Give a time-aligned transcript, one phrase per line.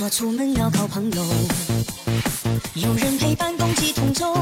[0.00, 1.22] 说出门要靠朋友
[2.72, 4.32] 有人陪伴共济同舟。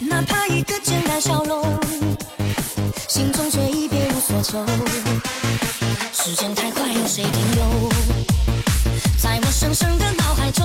[0.00, 1.62] 哪怕一个简单笑容
[3.06, 4.64] 心中却已别无所求。
[6.10, 7.92] 时间太快有谁停留？
[9.22, 10.64] 在我深深的脑海中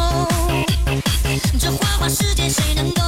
[1.59, 3.01] 这花花世界谁能够？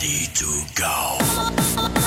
[0.00, 0.46] ready to
[0.76, 1.97] go.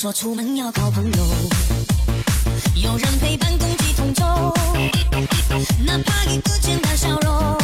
[0.00, 1.26] 说出门要靠朋友
[2.76, 4.24] 有人陪伴共济同舟
[5.84, 7.57] 哪怕一个简单笑容。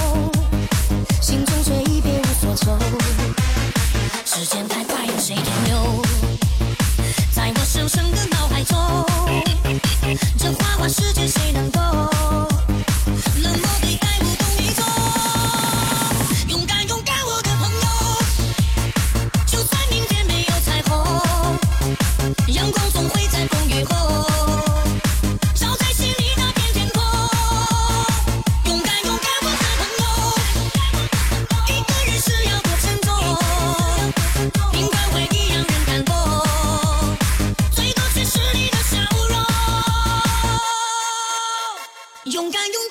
[42.45, 42.84] con cañón.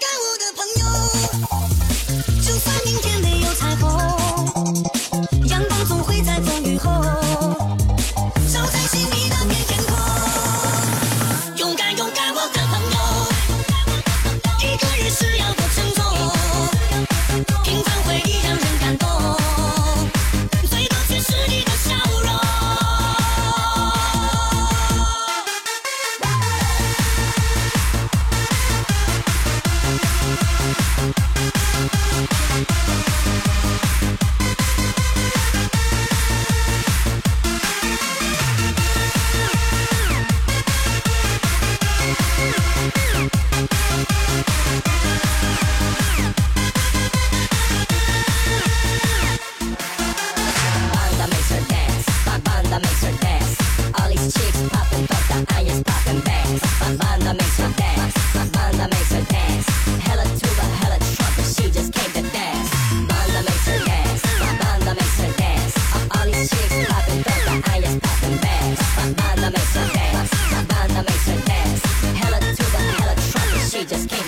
[73.85, 74.22] just can't.